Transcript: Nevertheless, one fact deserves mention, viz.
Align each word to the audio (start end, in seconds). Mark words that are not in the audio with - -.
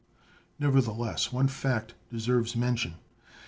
Nevertheless, 0.57 1.31
one 1.31 1.47
fact 1.47 1.93
deserves 2.11 2.55
mention, 2.55 2.93
viz. 2.93 2.99